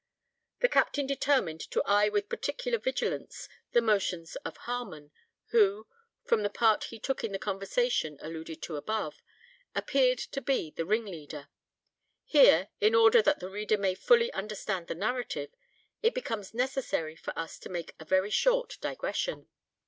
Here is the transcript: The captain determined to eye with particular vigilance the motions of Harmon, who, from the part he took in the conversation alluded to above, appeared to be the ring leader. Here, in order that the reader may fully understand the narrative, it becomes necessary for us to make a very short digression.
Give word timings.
The 0.61 0.67
captain 0.67 1.05
determined 1.05 1.59
to 1.69 1.83
eye 1.85 2.09
with 2.09 2.27
particular 2.27 2.79
vigilance 2.79 3.47
the 3.71 3.81
motions 3.81 4.35
of 4.37 4.57
Harmon, 4.57 5.11
who, 5.49 5.85
from 6.25 6.41
the 6.41 6.49
part 6.49 6.85
he 6.85 6.97
took 6.97 7.23
in 7.23 7.33
the 7.33 7.37
conversation 7.37 8.17
alluded 8.19 8.63
to 8.63 8.77
above, 8.77 9.21
appeared 9.75 10.17
to 10.17 10.41
be 10.41 10.71
the 10.71 10.87
ring 10.87 11.05
leader. 11.05 11.49
Here, 12.25 12.69
in 12.79 12.95
order 12.95 13.21
that 13.21 13.41
the 13.41 13.49
reader 13.51 13.77
may 13.77 13.93
fully 13.93 14.33
understand 14.33 14.87
the 14.87 14.95
narrative, 14.95 15.51
it 16.01 16.15
becomes 16.15 16.51
necessary 16.55 17.15
for 17.15 17.37
us 17.37 17.59
to 17.59 17.69
make 17.69 17.93
a 17.99 18.05
very 18.05 18.31
short 18.31 18.79
digression. 18.81 19.49